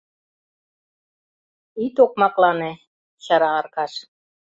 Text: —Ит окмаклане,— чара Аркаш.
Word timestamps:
—Ит 1.85 1.95
окмаклане,— 2.03 2.71
чара 3.23 3.49
Аркаш. 3.59 3.93